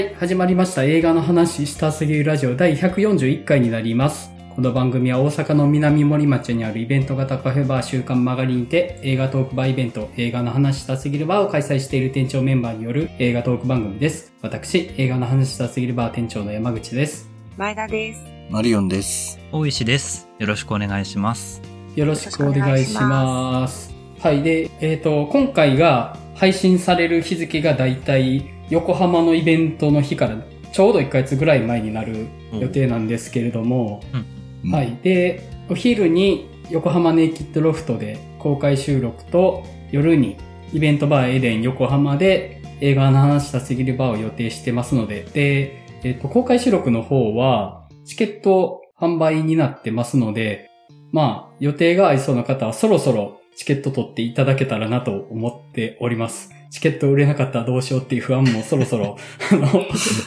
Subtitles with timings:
[0.00, 0.84] はい、始まりました。
[0.84, 4.30] 映画の話したすぎるラジオ第141回になります。
[4.56, 14.32] この番組は大阪の南森町にあるイベント型カフェバー週刊マガリンで映画トークバーイベント映画の話したすぎるバーを開催している店長メンバーによる映画トーク番組です。
[14.40, 17.28] 私、映画の話したすぎるバー店長の山口です。
[17.58, 18.22] 前田です。
[18.48, 19.38] マリオンです。
[19.52, 20.30] 大石です。
[20.38, 21.60] よろしくお願いします。
[21.94, 23.94] よろしくお願いします。
[24.18, 24.42] はい。
[24.42, 30.36] で、えっ、と、今回が配信される日付がだいたい横浜のイベントの日から
[30.72, 34.96] ちょうど1ヶ月ぐらい前になる予定なんですけれども、うんはい。
[35.02, 40.36] で、お昼に横浜ネイキッドロフトで公開収録と夜に
[40.72, 50.70] イベントバーエデン横浜で映画の話したすぎるバーを予定してますので、で、えっ、と、公開収録の方はチケット販売になってますので、
[51.12, 56.59] まあ、予定が合いそうな方はそろそろチケット取っていただけたらなと思っております。
[56.70, 59.16] チケット売れなかったらどうしようっていう不安もそろそろ、
[59.52, 59.66] あの、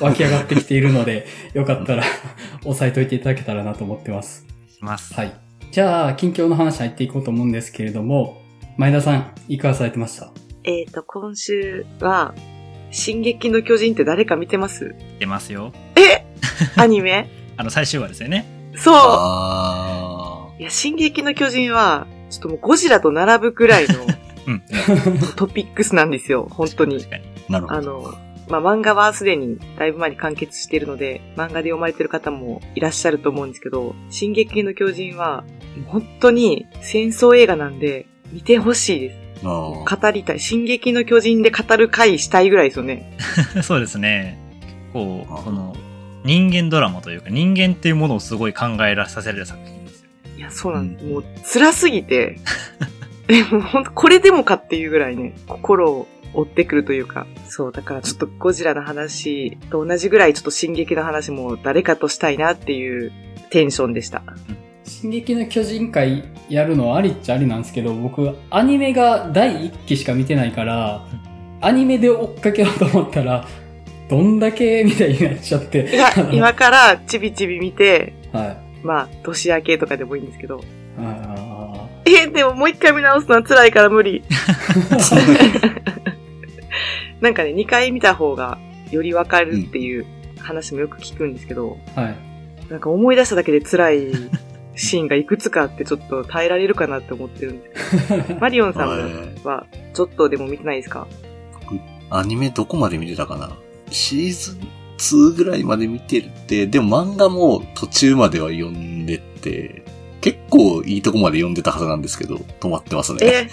[0.02, 2.04] 湧き上がってきているので、よかったら
[2.66, 4.46] 押さえといていただけたらなと思ってます。
[4.76, 5.14] します。
[5.14, 5.34] はい。
[5.72, 8.42] じゃあ、近況の話入っていこうと思うんですけれども、
[8.78, 10.32] 前田さん、いかがされてました？
[10.66, 12.34] えっ、と、今週は、
[12.92, 14.94] 進撃の巨人って誰か見てます？
[15.20, 15.72] 出ますよ。
[15.96, 16.26] え？
[16.76, 17.30] アニメ？
[17.58, 18.46] あの、最終話ですよね。
[18.76, 23.94] そうあいや、進撃の巨人は、ちょっともうゴジラと並ぶくらいの
[24.48, 24.62] うん。
[25.36, 27.06] トピックスなんですよ、本当に
[27.50, 27.78] なるほど。
[27.78, 28.14] あの、
[28.50, 35.44] まあ、漫画はすでにだいぶ前に完結しているので、漫画で読まれてる方もいらっしゃると思うんですけど、進撃の巨人は、
[35.88, 39.24] 本当に戦争映画なんで、見てほしいです。
[39.44, 40.40] 語りたい。
[40.40, 43.18] 進撃の巨人で語る回したいぐらいですよね。
[43.62, 44.40] そうですね。
[44.94, 45.76] こあう、この、
[46.24, 50.38] 人間ドラマというか、人間っていうものをすごい考えさせる作品ですよね。
[50.38, 51.06] いや、そうなんです。
[51.06, 52.38] もう、辛すぎて、
[53.28, 63.12] でも本当これでもかっていうぐらいね、心を追ってくるというか、そう、だからちょっとゴジラの話と同じぐらいちょっと進撃の話も誰かとしたいなっていう
[63.50, 64.24] テンションでした。
[64.84, 71.06] 進撃の巨人会やるのはありっちゃありなんですけど、僕、アニメが第1期しか見てないから、
[71.62, 73.48] アニメで追っかけようと思ったら、
[74.10, 75.90] どんだけみたいになっちゃって。
[76.32, 78.86] 今からちびちび見て、はい。
[78.86, 80.62] まあ、年明けとかでもいいんですけど、
[81.00, 81.33] あ
[82.06, 84.24] え、でももう一回見直すのは辛いから無理。
[87.22, 88.58] なんかね、2回見た方が
[88.92, 90.06] よりわかるっていう
[90.40, 92.18] 話もよく聞くんですけど、ーはい。
[92.70, 94.12] なんか思い出しただけで辛い
[94.76, 98.40] シーンがいくつかあってちょっと耐えられるかなって思ってるんですけど。
[98.42, 98.90] マリオンさん
[99.44, 101.08] はちょっとでも見てないですか？
[102.10, 103.52] アニメどこまで見てたかな？
[103.92, 109.83] シーズン2ぐらいまで見てるって、でも漫画も途中までは読んでて、
[110.24, 113.20] 結構いいとこまで読んでたはずなんですけど、止まってますね。
[113.22, 113.50] え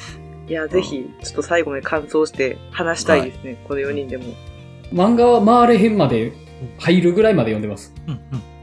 [0.49, 3.61] いや、ぜひ、ちょっと最後まで感想して話したいですね。
[3.67, 4.25] この4人でも。
[4.93, 6.33] 漫画は回れへんまで
[6.79, 7.93] 入るぐらいまで読んでます。
[8.07, 8.21] うんうん。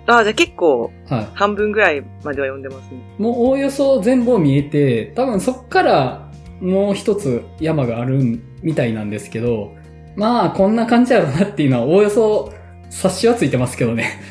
[0.07, 3.01] ああ、じゃあ結構、は半分ぐらいまでは読んでますね。
[3.19, 3.21] い。
[3.21, 6.31] もうおおよそ全貌見えて、多分そっから
[6.61, 9.75] もう一つ山があるみたいなんですけど、
[10.15, 12.53] まあこんな感じやろなっていうのはおおよそ
[12.89, 14.21] 察しはついてますけどね。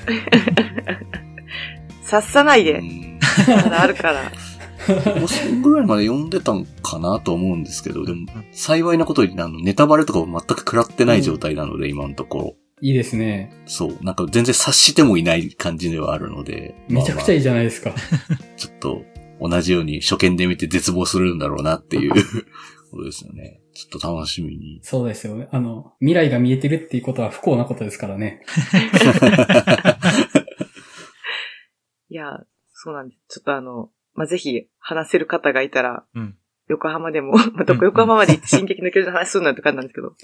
[2.02, 2.80] 察さないで。
[3.72, 4.32] あるから。
[5.18, 12.56] もうそんぐらいまで読んでたんかなと思うんですけど、でも、幸いなことにあの、ネタバレとかを全く食らってない状態なので、今のところ。
[12.82, 13.52] いいですね。
[13.64, 13.98] そう。
[14.02, 16.74] なんか全然察してもいない感じではあるので。
[16.88, 17.38] めちゃくちゃいい。
[17.38, 17.92] いじゃないですか。
[18.56, 19.02] ちょっと、
[19.40, 22.12] 同じように初見で見て絶望するんだろうなっていう
[22.90, 23.60] ことですよね。
[23.74, 24.80] ちょっと楽しみに。
[24.82, 25.48] そうですよね。
[25.50, 28.42] あの、未来が見えてるっていうことは不幸なことですからね。
[32.08, 32.40] いや、
[32.78, 33.20] そうなんです。
[33.28, 36.36] ちょっとあの、まあ、ぜひ話せる方がいたら、うん
[36.68, 40.16] 横浜でも、 まあ、どこ横浜まで行って進撃の巨人の話するなんて感じなんですけど、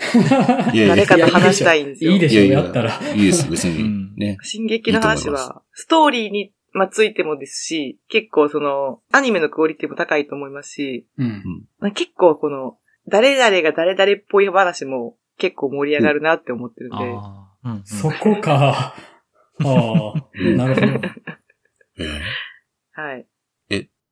[0.89, 2.11] 誰かと話したいんですよ。
[2.11, 2.91] いいでしょ、いやいややったら。
[3.15, 3.81] いいです、別に。
[3.81, 4.39] うんね。
[4.43, 11.65] 進撃の話は、ストーリーに、まあ、ついてもですし、結構その、アニメのクオリティも高いと思いますし、うん。
[11.79, 17.69] まあ、結構この、誰々が誰々っぽい話も結構盛り上がるなって思ってるんで、ああ。
[17.69, 17.83] うん、うん。
[17.85, 18.61] そこか。
[18.65, 18.95] あ
[19.65, 20.15] あ、
[20.57, 21.09] なるほど。
[22.97, 23.27] えーはい。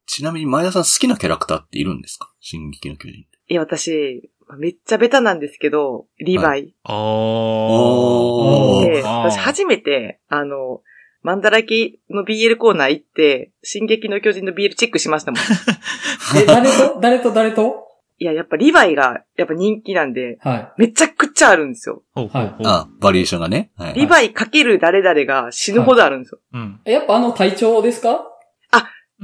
[0.06, 2.32] ちなみに前田さん好きなキャラクターっているんですか？
[2.40, 3.26] 進撃の巨人。
[3.48, 6.74] いや、私、めっちゃベタなんですけど、リヴァイ。
[6.82, 10.82] あおーで、私初めて、あの、
[11.22, 15.40] マンダラキの BL コーナー行って、進撃の巨人の BL チェックしましたもん。
[16.36, 16.98] え、誰と？
[17.00, 17.32] 誰と？
[17.32, 17.86] 誰と？
[18.18, 22.02] いや、やっぱリヴァイが、やっぱ人気なんで、はめちゃくちゃあるんですよ。
[22.14, 22.66] ほうほうほう。
[22.66, 23.70] あ、バリエーションがね。
[23.76, 23.94] はい。
[23.94, 26.40] リヴァイかける誰々が死ぬほどあるんですよ。
[26.52, 26.80] うん。
[26.84, 26.90] い。
[26.90, 28.10] え、やっぱあの隊長ですか？
[28.10, 28.29] うん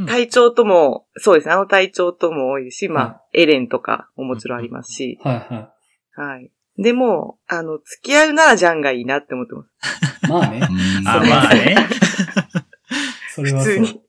[0.06, 5.72] 隊長とも、そうですね、あの隊長とも多いし、まあ、はエレンとかももちろんありますし、はいは
[6.16, 6.50] はい。
[6.78, 9.70] でも、あの、付き合うならジャンがいいなって思ってます。
[10.28, 10.60] まあね。
[10.60, 11.76] うんあ、まあね。
[13.34, 13.74] それはそう。
[13.74, 14.02] 普通に。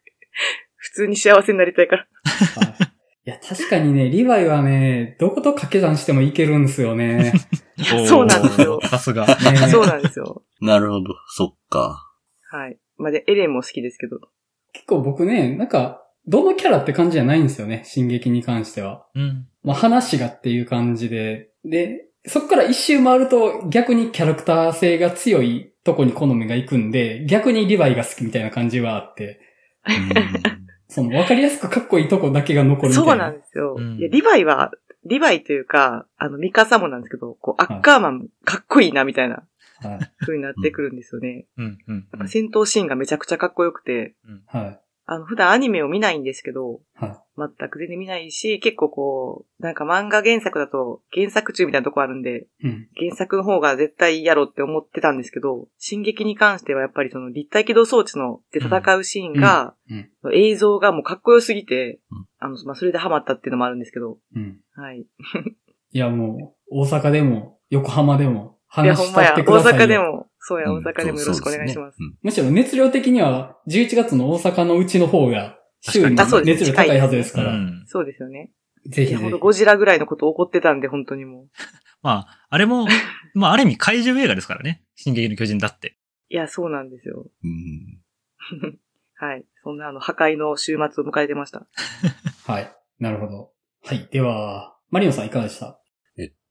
[0.76, 2.08] 普通に幸せになりたいから。
[2.56, 2.98] はい
[3.28, 7.34] いや、確かにね、リヴァイはね、どこと掛け算してもいけるん ですよね。
[8.08, 9.28] そうなんですよさすが。
[9.28, 9.36] ね
[9.70, 10.44] そうなんですよ。
[10.62, 11.14] なるほど。
[11.28, 12.08] そっか。
[12.50, 12.80] はい。
[12.96, 14.22] まあ、で、エレンも好きですけど。
[14.74, 19.06] 結構僕ね、なんか、どのキャラって感じじゃないんですよね、進撃に関しては。
[19.16, 19.48] うん。
[19.64, 21.50] まあ、話がっていう感じで。
[21.64, 29.40] で、そこから一周回ると逆にキャラクター性が強いとこに好みが行くんで、逆にリヴァイが好きみたいな感じはあって、
[29.88, 30.58] うん
[30.90, 33.12] その分かりやすくかっこいいとこだけが残るみたいな。
[33.12, 33.76] そうなんですよ。
[33.78, 34.72] うんいや、リヴァイは、
[35.06, 39.44] リヴァイというか、あの、ミカサもなんですけど、こう、アッカーマン、かっこいいな、みたいな、
[39.82, 40.00] はい。
[40.20, 41.46] 風になってくるんですよね。
[41.58, 41.78] うん。
[41.88, 41.96] うん。
[42.12, 44.16] やっぱ戦闘シーンがめちゃくちゃかっこよくて、
[44.48, 44.82] はい。
[45.10, 52.68] あの、普段アニメを見ないんですけど、は全く全然見ないし、結構こう、なんか漫画原作だと、原作中みたいなとこあるんで、い。
[52.68, 52.88] うん。
[52.98, 64.60] 原作の方が絶対いいやろって思ってたんですけど、進撃に関してはやっぱりその立体起動装置ので戦うシーンが、うん映像がもうかっこよすぎて、うんあの、まあ、それでハマったっていうのもあるんですけど、うん。
[64.76, 65.06] はい。
[65.94, 69.80] いや、もう、大阪でも、横浜でも、話しほんまや、大たってくださいよ。
[69.80, 71.98] 阪でも、そうや、うん大阪でもよろしくお願いします。
[72.22, 78.52] むしろ熱量的には、11月の大阪のうちの方が、週に熱量高いはずですから、うんそうですよね。
[78.90, 79.32] ぜひぜひ。
[79.32, 81.48] ゴジラぐらいのこと起こってたんで、本当にもう。
[82.02, 82.88] まあ、あれも、
[83.34, 84.84] まあ、ある意味怪獣映画ですからね。
[84.96, 85.98] 進撃の巨人だって。
[86.30, 87.26] いや、そうなんですよ。
[87.44, 88.00] うん
[89.20, 89.46] はい。
[89.64, 91.68] そんなあの、破壊の週末を迎えてました。
[92.46, 92.72] はい。
[93.00, 93.52] なるほど。
[93.84, 94.08] はい。
[94.12, 95.80] では、マリオンさんいかがでした？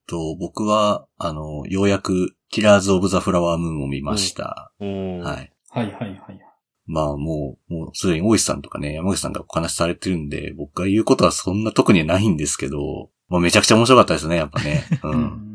[0.07, 4.73] と、僕は、あの、ようやく、キラーズ・オブ・ザ・フラワームーンを見ました。
[4.81, 5.53] おーはい。
[5.71, 6.41] はいはいはい。
[6.87, 14.85] まあもう、もうすでに大石さんとかね、山口さんがお話しされてるんで、僕が言うことはそんな特にはないんですけど、まあめちゃくちゃ面白かったですね、やっぱね。
[15.03, 15.47] うん。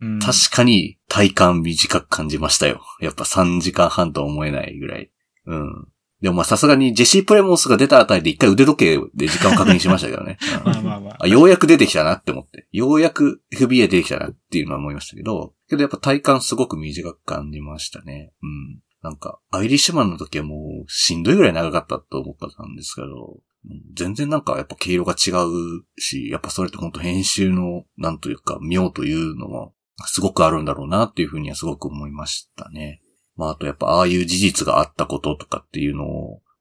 [0.00, 2.82] うん確かに体感短く感じましたよ。
[3.00, 5.10] やっぱ3時間半とは思えないぐらい。
[5.46, 5.88] うん。
[6.22, 10.38] でもまあさすがにジェシー・プレモスが出たあたりで一回腕時計で時間を確認しましたけどね。
[10.64, 11.16] うんまあまあまあ。
[11.20, 12.66] あようやく出てきたなって思って。
[12.72, 18.32] ようやく FBI 出てきたなっていうのは思いましたけど、けどやっぱ体感すごく短く感じましたね。
[18.42, 18.80] うん。
[19.02, 23.40] なんか、アイリッシュマンの時はもうしんどいぐらい長かったと思ったんですけど、うん
[23.94, 29.74] 全然なんかやっぱ毛色が違うし、やっぱそれって本当編集の、なんというか、妙というのも、
[30.04, 33.02] すごくあるんだろうなっていうふうにはすごく思いましたね。
[33.36, 36.06] まああとやっぱああいう事実があったこととかっていうの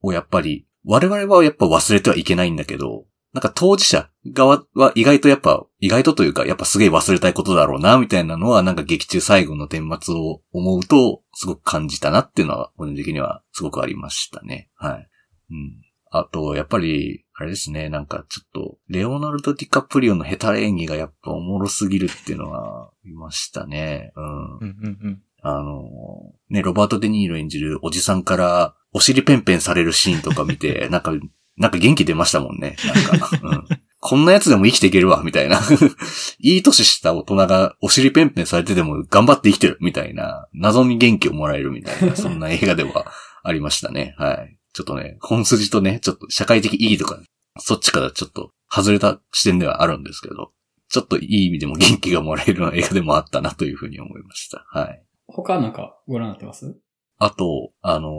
[0.01, 14.69] を、やっぱり、我々はやっぱ忘れてはいけないんだけど、なんか当事者側は意外とやっぱ、意外とというか、やっぱすげえ忘れたいことだろうな、みたいなのは、なんか劇中最後の顛末を思うと、すごく感じたなっていうのは、個人的にはすごくありましたね。
[14.75, 15.09] はい。
[15.51, 15.81] うん。
[16.11, 24.13] あと、やっぱり、あれですね、なんかちょっと、レオナルド・ディカプリオのヘタレ演技がやっぱおもろすぎるっていうのは、いましたね。
[24.15, 25.21] うん。
[25.47, 31.13] あの、ね、ロバート・デ・ニーロ演じるおじさんから、お尻ペンペンされるシーンとか見て、 なんか、
[31.55, 32.75] なんか元気出ましたもんね。
[32.83, 33.63] なんか、うん。
[33.99, 35.61] こんなやつでも生きていけるわ、みたいな。
[36.39, 40.47] いい年した大人がお尻ペンペンされてでも頑張って生きてる、みたいな。
[40.53, 43.11] 謎に元気をもらえるみたいな、そんな映画では
[43.43, 44.15] ありましたね。
[44.17, 44.57] はい。
[44.73, 47.19] ちょっとね、本筋とね、ちょっと社会的意義とか、
[47.59, 50.51] そっちからちょっと外れた視点ではあるんですけど、
[50.89, 54.65] ちょっといい意味でも元気がもらえるような映画でもあったなというふうに思いました。
[54.67, 55.04] はい。
[55.35, 56.77] 他なんかご覧になってます？
[57.17, 58.11] あと、あのー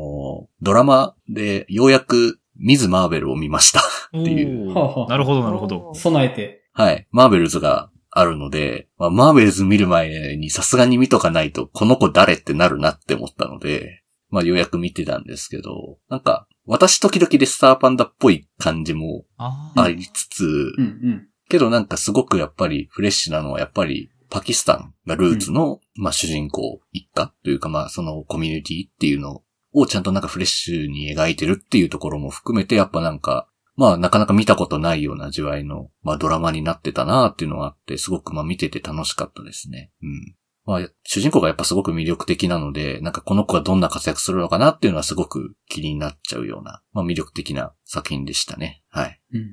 [0.62, 3.80] ドラマでようやくミズ・マーベルを見ました。
[3.80, 5.92] っていうはあはあなるほど、なるほど。
[5.94, 6.62] 備えて。
[6.72, 7.06] はい。
[7.10, 21.28] マーベルズがあるので、まあ、マーベルズ見る前にさすがに見とかないと、この子誰ってなるなって思ったので、まあ、ようやく見てたんですけど、なんか、私時々レスターパンダっぽい感じもあありつつ、うんうん。
[21.48, 29.42] けどなんかすごくやっぱりフレッシュなのはやっぱりパキスタンがルーツの、まあ主人公一家というかまあそのコミュニティっていうの
[29.72, 39.92] をちゃんとなんかフレッシュに描いてるっていうところも含めてやっぱなんかまあなかなか見たことないような味わいのまあドラマになってたなっていうのがあってすごくまあ見てて楽しかったですね。
[40.02, 40.34] うん。
[40.64, 48.82] まあ主人公がやっぱすごく魅力的なのでなんかこの子がどんな活躍するのかなっていうのはすごく気になっちゃうようなまあ魅力的な作品でしたね。
[48.88, 49.20] はい。
[49.32, 49.46] うんうん。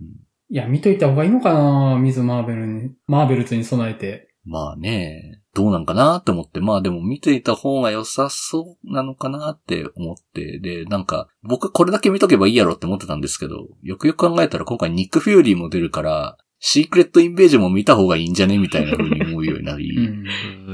[0.00, 4.28] うんいや、見といた方がいいのかな水マーベルに、マーベルズに備えて。
[4.44, 20.26] まあね、どうなんかなって思って、まあでも見ていた方が良さそうなのかなって思って、で、なんか、僕これだけ見とけばいいやろって思ってたんですけど、よくよく考えたら今回ニック・フューリーも出るから、シークレット・インベージョンも見た方がいいんじゃねみたいな風に思うようになり、 うん。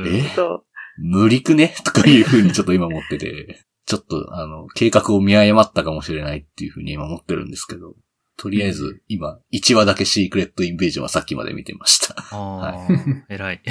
[0.07, 0.23] え？
[0.35, 0.65] そう。
[0.99, 1.75] 無理くね？
[1.85, 7.95] とかいう風にちょっと今思ってて、ちょっとあの、計画を見誤ったかもしれないっていう風に今思ってるんですけど、
[8.37, 12.15] とりあえず今、1話だけシークレット・インベージョンはさっきまで見てました。
[12.31, 13.63] あはー、 偉い。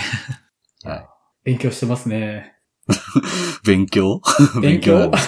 [0.83, 1.07] はい。
[1.43, 2.55] 勉強してますね。
[3.65, 4.21] 勉強？
[4.61, 5.27] 勉強なんです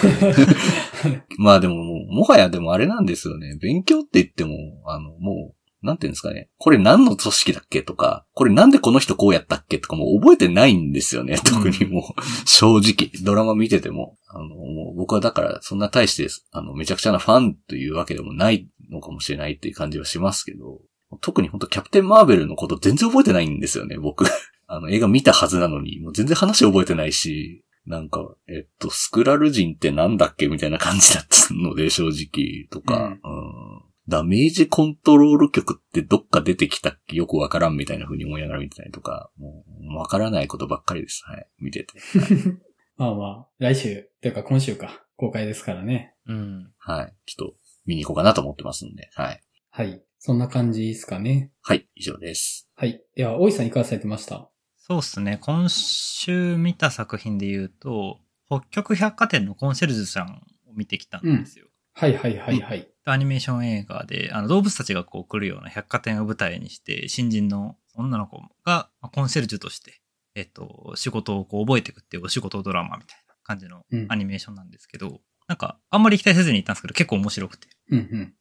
[1.02, 3.56] かねまあでももう、もはやでもあれなんですよね。
[3.60, 4.54] 勉強って言っても、
[4.86, 6.48] あの、もう、なんていうんですかね。
[6.58, 11.38] これ何の組織だっけとか、これなんでこの人こうやったっけとかもう覚えてないんですよね。
[11.44, 13.10] 特にもう、正直。
[13.24, 14.16] ドラマ見てても。
[14.28, 20.80] あの、もう僕はだからそんな大して、あの、めちゃくちゃなファンというわけでもないのかもしれないっていう感じはしますけど、
[21.20, 24.24] 特に本当キャプテンマーベルのこと全然覚えてないんですよね、僕。
[24.66, 41.22] あの、映画見たはずなのに、もう全然話覚えてないし、なんか、えっと、スクラル人ってなんだっけみたいな感じだったので、正直、とか、うん、ダメージコントロール局ってどっか出てきたっけよくわからんみたいな風に思いながら見てたりとか、もう、わからないことばっかりです。
[41.26, 41.46] はい。
[41.58, 41.98] 見てて。
[42.18, 42.58] はい、
[42.96, 46.14] まあまあ、来週、というか今週か、公開ですからね。
[46.26, 46.72] うん。
[46.78, 47.14] はい。
[47.26, 49.42] ちょっと、見に行こうかなと思ってますんで、はい。
[49.70, 50.02] はい。
[50.18, 51.52] そんな感じですかね。
[51.62, 52.68] はい、以上です。
[52.76, 53.02] はい。
[53.14, 54.48] では、大井さんいかがされてました？
[54.78, 55.38] そうっすね。
[55.42, 61.66] 今週見た作品で言うと、北極百貨店のコンシェルジュさんを見てきたんですよ。
[61.92, 62.88] はいはいはいはい。
[63.12, 70.00] アニメーション映画で、あの動物たちがこう来るような百貨店を舞台にして、新人の女の子がまあコンシェルジュとして、
[70.34, 77.68] えっと、仕事をこう覚えていくっていうお仕事ドラマみたいな感じのうんアニメーションなんですけど、なんか、あんまり期待せずに行ったんですけど、結構面白くて。
[77.90, 78.34] うんうん。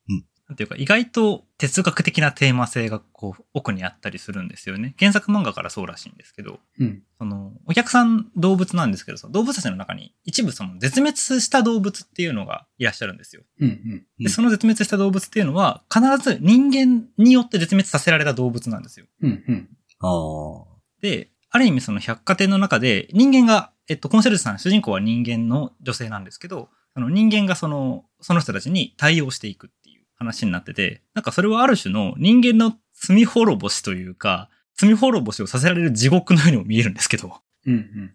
[0.47, 4.95] なんていうか、意外と哲学的なテーマ性がこう、奥にあったりするんですよね。
[4.97, 7.03] 原作漫画からそうらしいんですけど、うん。
[7.17, 13.43] その、お客さん動物なんですけど、その動物たちの中に一部その絶滅した動物っていうのがいらっしゃるんですよ。
[13.59, 13.91] うんうん。
[14.19, 19.05] うんで、その絶滅した動物っていうのは、必ず人間によって絶滅させられた動物なんですよ。
[19.21, 19.69] うんうん。
[19.99, 20.77] ああ。
[21.01, 29.69] で、ある意味その百貨店の中で、人間が、えっと、コンシェルジュさん、主人公は人間の女性なんですけど、その人間がその、その人たちに対応していくっ
[30.17, 37.79] 話になってて、なんかそれはある種の人間の罪滅ぼしというか、罪滅ぼしをさせられる地獄のようにも見えるんですけど、うんうん。
[37.79, 38.13] うん。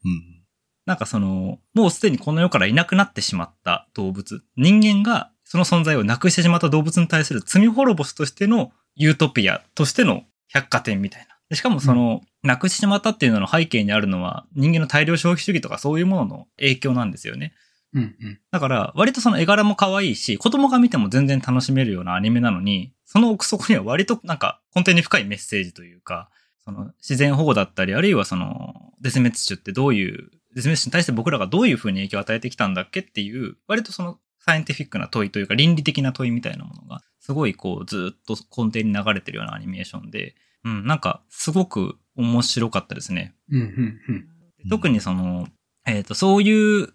[0.86, 11.28] なんかその、もうすでにこの世からいなくなってしまった動物、人間がその存在をなくしてしまった動物に対する罪滅ぼしとしてのユートピアとしての百貨店みたいな。
[11.48, 17.52] でしかもその、なくしてしまったっていうのの背景にあるのは人間の大量消費主義とかそういうものの影響なんですよね。
[17.94, 18.40] うんうん。
[18.50, 26.30] だから、割とその絵柄も可愛いし、子供が見ても全然楽しめるようなアニメなのに、その奥底には割となんか根底に深いメッセージというか、
[26.64, 40.34] その自然保護だったり、あるいはその絶滅種ってどういう、絶滅種に対して僕らがどういうふうに影響を与えてきたんだっけっていう、割とそのサイエンティフィックな問いというか倫理的な問いみたいなものが、すごいこうずっと根底に流れてるようなアニメーションで、
[40.64, 43.34] うん、なんかすごく面白かったですね。
[43.50, 44.68] うんうんうん。
[44.68, 45.48] 特にその、
[45.86, 46.92] えっ、と、そういう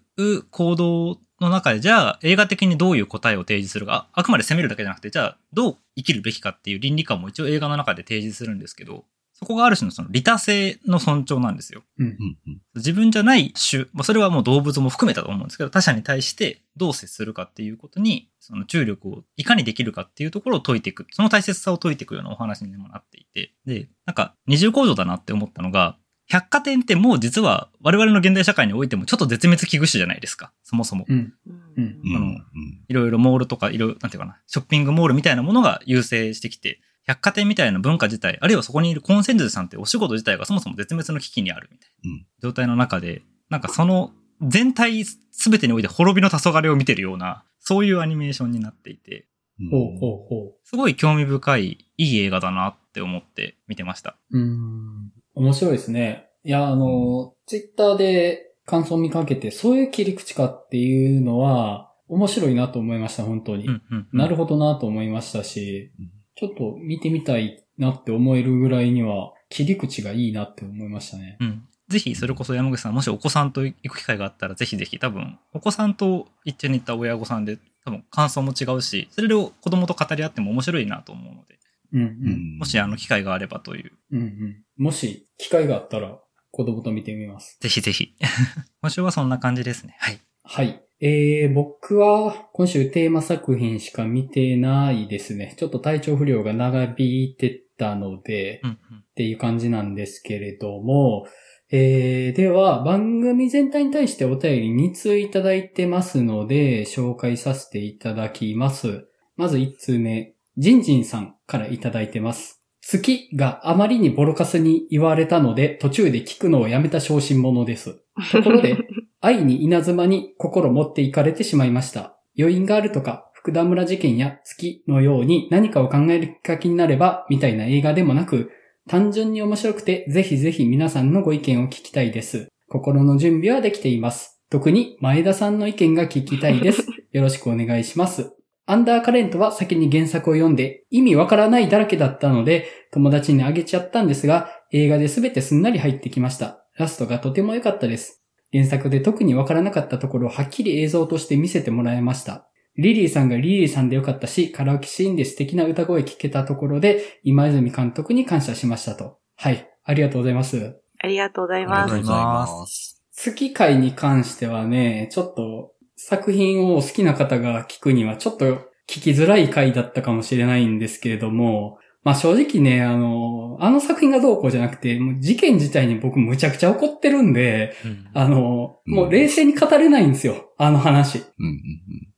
[0.50, 9.04] 行動の中で、じゃあ映画的にどういう答えを提示するか、ああくまで責めるだけじゃなくて、じゃあどう生きるべきかっていう倫理観も一応映画の中で提示するんですけど、
[9.38, 11.84] そこがある種のその利他性の尊重なんですよ。
[11.98, 12.38] うんうん。
[12.48, 12.60] うん。
[12.74, 25.96] 自分じゃない種、まあ、それはもう動物も含めたと思うんですけど、他者に対してどう接するかっていうことに、その注力をいかにできるかっていうところを解いていく、その大切さを解いていくようなお話にもなっていて、で、なんか二重構造だなって思ったのが、
[26.28, 31.06] 百貨店ってもう実は我々の現代社会においてもちょっと絶滅危惧種じゃないですか、そもそも。
[31.08, 31.32] うん
[31.76, 32.80] うん。
[32.88, 49.26] いろいろモールとか、いろいろ、なんていうかな、ショッピングモールみたいなものが優勢してきて、百貨店みたいな文化自体、あるいはそこにいるコンセンジュさんってお仕事自体がそもそも絶滅の危機にあるみたいなうん状態の中で、なんかその全体全てにおいて滅びの黄昏を見てるような、そういうアニメーションになっていて、
[49.60, 54.16] うんほうほうほすごい興味深い、いい映画だなって思って見てました。
[54.30, 54.38] う。
[54.38, 55.12] うん。
[55.38, 56.28] 面白いですね。
[56.44, 63.66] いや、あの、ツイッターで感想を見かけて、そういう切り口かっていうのは、面白いなと思いました、本当に。
[63.66, 71.36] うんうん、なるほどなと思いましたしうん、ちょっと見てみたいなって思えるぐらいには、切り口がいいなって思いましたね。
[71.40, 71.62] うん。
[71.88, 81.58] ぜひ、それこそ山口さん、もしお子さんと行く機会があったら、ぜひぜひ、多分、お子さんと一緒に行った親御さんで、多分、感想も違うし、それを子供と語り合っても面白いなと思うので、
[81.92, 82.04] うんう。
[82.04, 82.58] うんん。
[82.58, 84.64] もし、あの、機会があればという、うんうん。
[84.76, 86.18] もし、機会があったら、
[86.50, 87.58] 子供と見てみます。
[87.60, 88.14] ぜひぜひ。
[88.82, 89.96] 今週はそんな感じですね。
[89.98, 90.20] はい。
[90.42, 90.82] はい。
[91.00, 95.54] えー、僕は今週テーマ作品しか見てないですね。
[95.56, 98.76] ちょっと体調不良が長引いてたので、うんうん。
[98.98, 101.26] っていう感じなんですけれども、
[101.70, 109.06] えー、では、番組全体に対してお便り2通いただいてますので、紹介させていただきます。
[109.36, 112.60] まず1通目、ジンジンさんからいただいてます。
[112.80, 118.00] 月があまりにボロカスに言われたので、途中で聞くのをやめた小心者です。
[118.32, 118.76] ところで、
[119.20, 122.18] 愛に稲妻に心持っていかれてしまいました。
[122.36, 128.50] 余韻があるとか、福田村事件や月のように何かを考えるきっかけになれば、みたいな映画でもなく、
[128.88, 132.48] 単純に面白くて、ぜひぜひ皆さんのご意見を聞きたいです。
[132.68, 134.40] 心の準備はできています。
[134.50, 136.86] 特に前田さんの意見が聞きたいです。
[137.12, 138.37] よろしくお願いします。
[138.70, 146.64] アンダーカレントは先に原作を読んで意味わからないだらけだったので友達にあげちゃったんですが映画で全てすんなり入ってきました。
[146.76, 148.22] ラストがとても良かったです。
[148.52, 152.46] 原作で特にわからなかったところをはっきり映像として見せてもらえました。
[152.76, 159.18] リリーさんがリリーさんでよかったし、カラオケシーンで素敵な歌声聞けたところで、今泉監督に感謝しましたと。
[159.36, 159.68] はい。
[159.84, 160.78] ありがとうございます。
[161.00, 161.90] ありがとうございありがます。
[161.94, 163.02] とうございます。
[163.12, 168.46] 月回に関してはね、ちょっと作品を好きな方が聞くにはちょっと
[168.88, 181.18] 聞きづらい回だったかもしれないんですけれども、まあ正直ね、あの、あの作品がどうこうじゃなくて、もう事件自体に僕むちゃくちゃ怒ってるんで、うんあの、もう冷静に語れないんですよ、あの話。
[181.18, 181.54] うんうん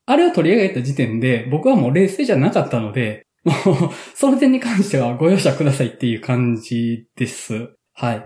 [0.06, 3.56] あれを取り上げた時点で、僕はもう冷静じゃなかったので、もう、
[4.16, 7.70] その点に関してはご容赦くださいっていう感じです。
[7.92, 8.24] はい。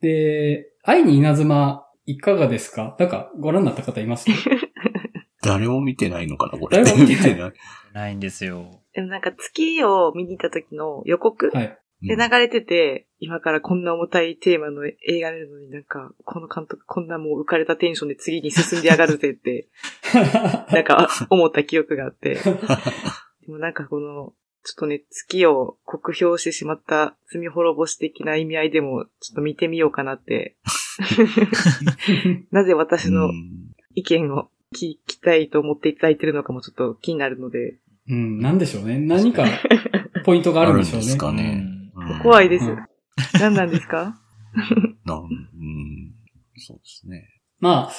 [0.00, 2.96] で、愛に稲妻、いかがですか？
[2.98, 4.26] なんか、ご覧になった方います？
[5.42, 6.82] 誰も見てないのかな、これ。
[6.82, 7.52] 誰も見てないない。
[7.92, 8.82] ないんですよ。
[8.94, 11.78] でもなんか月を見に行った時の予告はい。
[12.02, 19.68] で流れてて、今からこんな重たいテーマの映画見るのになんか、この監督こんなもう浮かれたテンションで次に進んでやがるぜって、
[20.72, 22.34] なんか思った記憶があって。
[22.34, 22.40] で
[23.48, 30.56] もなんかこの、ちょっとね、月を酷評してしまった罪滅ぼし的な意味合いでも、ちょっと見てみようかなって。
[32.50, 33.66] なぜ私のうん
[33.96, 37.78] 意見を聞きたいと思っていただいてるのかもちょっと気になるので、
[38.08, 38.98] うん、なんでしょうね。
[38.98, 39.44] 何か、
[40.24, 41.00] ポイントがあるんでしょうね。
[41.00, 41.66] あるんですかね
[41.96, 42.78] うんうん怖いですうん。
[43.40, 44.20] 何なんですか？
[45.04, 46.14] なんうん
[46.56, 47.28] そうですね。
[47.58, 47.92] まあ、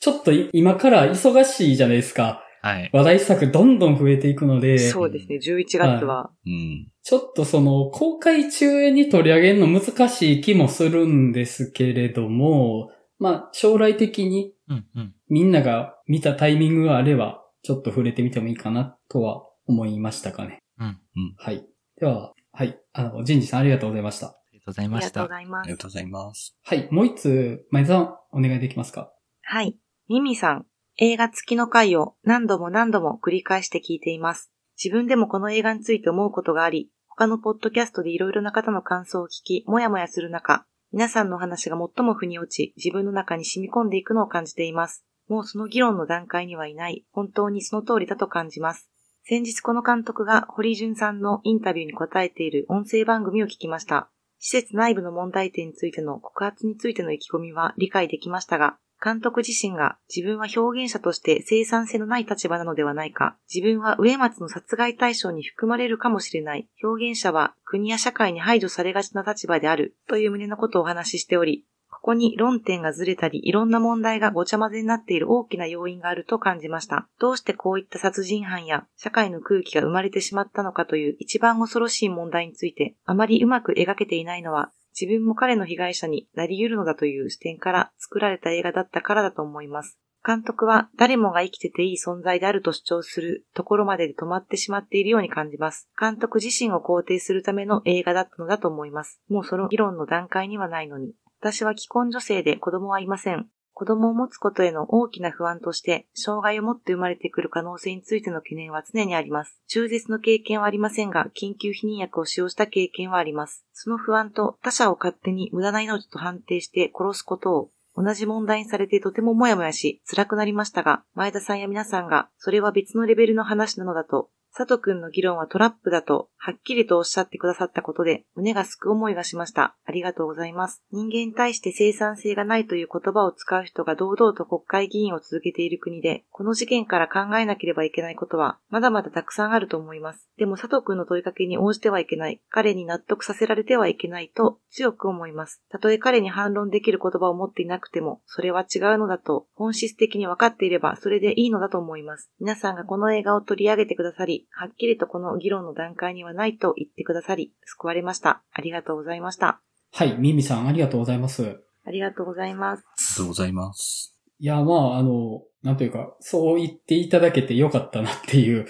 [0.00, 2.42] ちょっとい今から忙しいじゃないですか。
[2.62, 2.90] はい。
[2.92, 6.30] 話題作どんどん増えていくので、そうですね、11月は。
[6.46, 6.88] うん。
[7.02, 15.13] ちょっとその、公開中に取り上げるの難しい気もするんですけれども、まあ、将来的にうんうん。
[15.34, 20.60] みんなが見たタイミングがあれば、ちょっと触れてみてもいいかなとは思いましたかね。
[20.78, 21.00] うん。
[21.36, 21.66] はい。
[21.98, 22.78] では、はい。
[22.92, 24.28] あの、ジンジさんありがとうございました。
[24.28, 25.34] ありがとうございましたありがとうご。
[25.34, 25.78] ざいますありが。
[25.78, 26.56] とうございます。
[26.62, 26.88] はい。
[26.92, 29.12] もう一つ、前田さん、お願いできますか？
[29.42, 29.76] はい。
[30.08, 30.66] ミミさん、
[30.98, 34.52] 映画付きの回を何度も何度も繰り返して聞いています。
[34.80, 45.04] 自分でもこの映画について思うことがあり、他のポッドキャストでいろいろな方の感想を聞き、もやもやする中、皆さんのお話が最も腑に落ち、自分の中に染み込んでいくのを感じています。
[45.28, 48.90] もうその議論の段階にはいない、本当にその通りだと感じます。
[49.26, 54.10] 先日この監督が堀潤さんのインタビューに答えている音声番組を聞きました。
[54.38, 71.64] 施設内部の問題点についての告発についての意気込みは理解できましたが、監督自身が自分は表現者として生産性のない立場なのではないか、自分は植松の殺害対象に含まれるかもしれない、表現者は国や社会に排除されがちな立場である、という旨のことをお話ししており、
[72.04, 77.08] ここに論点がずれたり、いろんな問題がごちゃ混ぜになっている大きな要因があると感じました。
[77.18, 89.98] どうしてこういった殺人犯や社会の空気が生まれてしまったのかという一番恐ろしい問題について、あまりうまく描けていないのは、自分も彼の被害者になり得るのだという視点から作られた映画だったからだと思います。
[90.26, 95.88] 監督は誰もが生きてていい存在であると主張するところまでで止まってしまっているように感じます。
[95.98, 99.22] 監督自身を肯定するための映画だったのだと思います。
[99.30, 101.14] もうその議論の段階にはないのに。
[101.44, 103.48] 私は既婚女性で子供はいません。
[103.74, 109.60] 子供を持つことへの大きな不安として、障害を持って生まれてくる可能性についての懸念は常にあります。
[109.68, 113.66] 中絶の経験はありませんが、緊急避妊薬を使用した経験はあります。
[113.74, 129.74] その不安と他者を勝手に無駄な命と判定して殺すことを同じ問題にされてとてももやもやし、辛くなりましたが、前田さんや皆さんが、それは別のレベルの話なのだと、佐藤くんの議論はトラップだと、はっきりとおっしゃってくださったことで、胸がすく思いがしました。
[129.84, 130.84] ありがとうございます。
[130.92, 140.30] 人間に対して生産性がないという言葉を使う人が堂々と国会議員を続けている国で、この事件から考えなければいけないことは、まだまだたくさんあると思います。
[140.38, 142.40] でも佐藤くんの問いかけに応じてはいけない。
[142.48, 145.64] 彼に納得させられてはいけないと強く思います。
[145.68, 152.30] たとえ彼に反論できる言葉を持っていなくても、それは違うのだと、本質的に分かっていれば、それでいいのだと思います。
[152.38, 158.42] 皆さんがこの映画を取り上げてくださり、はっきりとこの議論の段階にはないと言ってくださり、救われました。
[158.52, 159.60] ありがとうございました。
[159.92, 160.16] はい。
[160.18, 161.60] ミミさん、ありがとうございます。
[161.86, 162.84] ありがとうございます。
[162.86, 164.18] ありがとうございます。
[164.38, 168.66] いや、まあ、あの、なんというか、そう言っていただけてよかったなっていう、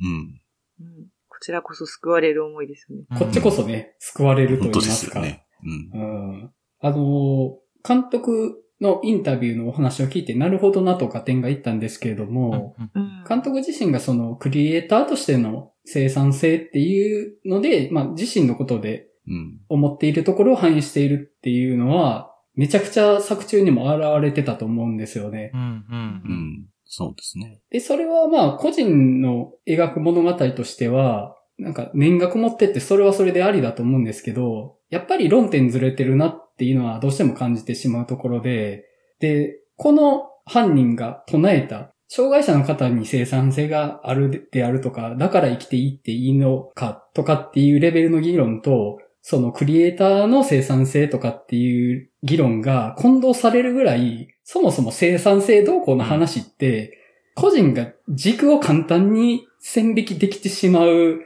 [0.00, 0.40] うん。
[0.80, 3.04] うん、こちらこそ救われる思いですよね。
[3.18, 5.12] こっちこそね、救われると本当で言いますか。
[5.12, 5.46] すよね。
[5.92, 6.00] うん。
[6.00, 6.04] う
[6.44, 6.50] ん。
[6.80, 13.24] あの、監督のインタビューのお話を聞いて、なるほどなとか点が言ったんですけれども、うんうん。
[13.28, 19.60] 監督自身がそのクリエイターとしての生産性っていうので、まあ自身のことでうん。
[19.68, 25.50] 思っているところを反映しているっていうのは、めちゃくちゃ作中にも現れてたと思うんですよね。
[25.54, 26.32] うんうんう。
[26.32, 26.66] ん。
[26.84, 27.60] そうですね。
[27.70, 38.84] で、それはまあ、個人の描く物語としては、なんか年額持ってってそれはそれでありだと思うんですけど、やっぱり論点ずれてるなっていうのはどうしても感じてしまうところで、
[39.20, 56.98] で、この犯人が唱えた、障害者の方に生産性があるであるとか、だから生きていいっていいのかとかっていうレベルの議論と、そのクリエイターの生産性とかっていう議論が混同されるぐらい、そもそも生産性動向の話って、
[57.36, 61.20] 個人が軸を簡単に線引きできてしまう。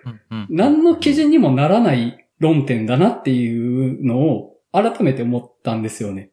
[0.51, 6.31] 何の基準にもならない論点だなっていうのを改めて思ったんですよね。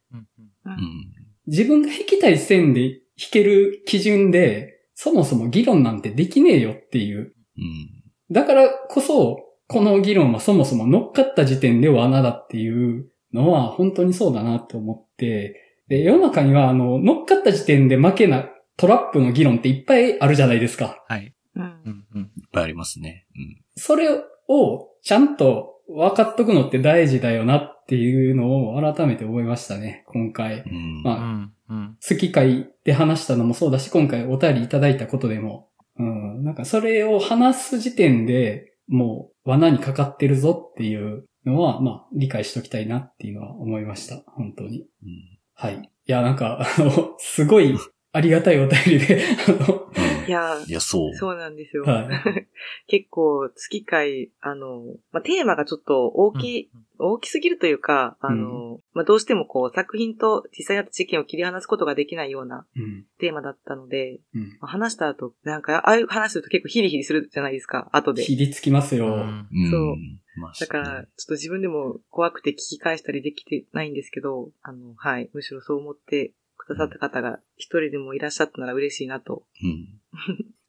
[1.47, 7.33] 自分が引きたい線で引ける基準で、そもそも議論なんてできねえよっていう。
[7.57, 8.03] うん。
[8.31, 9.37] だからこそ、
[9.67, 21.03] この議論はそもそも乗っかった時点で罠だっていうのは本当にそうだなと思って、で、世の中にはあの、乗っかった時点で負けなトラップの議論っていっぱいあるじゃないですか。
[21.07, 21.33] はい。
[21.61, 22.21] うんうんうん。
[22.21, 23.27] いっぱいありますね。
[23.35, 23.61] うん。
[23.75, 24.09] それ
[24.47, 30.61] をちゃんと分かっとくのって大事だよなっていうのを改めて思いましたね、今回。
[30.61, 31.03] うん。
[31.03, 31.97] まあうんうん。
[32.07, 44.23] 好き会で話したのもそうだし、今回お便りいただいたことでも、うん、なんかそれを話す時点でもう罠にかかってるぞっていうのは、まあ理解しときたいなっていうのは思いました。
[44.27, 44.87] 本当に。
[45.03, 45.75] うんはい。
[45.75, 47.77] いや、なんか、あの、すごい
[48.13, 49.90] ありがたいお便りで、あの、
[50.31, 51.13] いやいや、そう。
[51.13, 51.83] そうなんですよ。
[51.83, 52.47] はい。
[52.87, 63.05] 結構、月会、あの、まあ、テーマがちょっと大きい、大きすぎるというか、あの、まあ、どうしてもこう、作品と実際あった事件を切り離すことができないようなうん。
[63.19, 64.41] テーマだったので、うん。
[64.41, 68.23] まあ話した後、なんか、ああいう話すると結構ヒリヒリするじゃないですか、後で。
[68.23, 69.07] ひりつきますよ。
[69.07, 69.69] うんうん。
[69.69, 69.95] そう
[70.37, 76.33] まあだから、ちょっと自分でも怖くて聞き返したりできてないんですけど、あの、はい、むしろそう思ってく
[76.73, 79.99] ださった方が一人でもいらっしゃったなら嬉しいなとうん。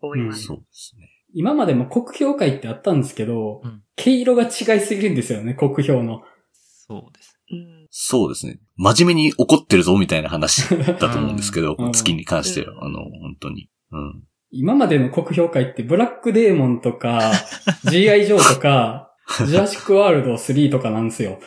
[0.00, 0.44] 思います。
[0.44, 1.08] そうですね。
[1.34, 6.22] 今までも国評会ってあったんですけど、うん毛色が違いすぎるんですよね、国評の。
[6.52, 7.38] そうです。
[7.52, 7.86] うん。
[7.90, 8.58] そうですね。
[8.76, 13.70] 真面目に怒ってるぞみたいな話だと思うんですけどうん、月に関しては、うんあの、本当に。
[13.92, 14.24] うん。
[14.50, 17.32] 今までの国評会ってブラックデーモンとか、
[17.84, 18.26] G.I.
[18.26, 19.14] ジョーとか、
[19.46, 21.38] ジュラシックワールド3とかなんですよ。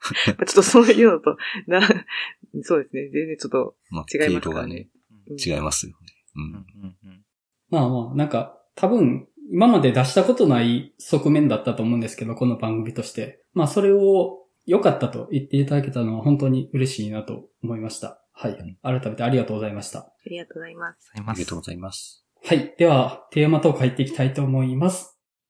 [0.24, 1.36] ちょっとそういうのと、
[1.66, 1.80] な、
[2.62, 3.10] そうですね。
[3.10, 4.88] 全然ちょっとまあ、違いますね毛色がね、。
[4.94, 5.00] うん
[5.32, 5.96] 違いますよね。
[6.34, 6.40] う。
[6.40, 7.24] うんんうんうん。
[7.68, 13.44] まあまあ、なんか、多分、今まで出したことない側面だったと思うんですけど、この番組として。
[13.52, 18.24] まあ、それを良かったと言っていただけたのは本当に嬉しいなと思いました。
[18.32, 18.78] はい。
[18.82, 20.00] 改めてありがとうございました。
[20.00, 21.10] ありがとうございます。
[21.12, 22.26] ございますありがとうございます。
[22.44, 22.74] はい。
[22.78, 25.19] では、テーマトーク入っていきたいと思います。